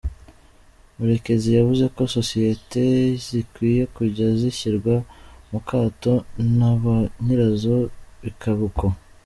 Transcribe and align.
Murekezi 0.97 1.49
yavuze 1.57 1.85
ko 1.95 2.01
sosiyete 2.15 2.83
zikwiye 3.27 3.83
kujya 3.95 4.27
zishyirwa 4.39 4.95
mu 5.51 5.59
kato 5.69 6.13
na 6.59 6.71
ba 6.81 6.95
nyirazo 7.23 7.75
bikaba 8.23 8.61
uko. 8.69 8.85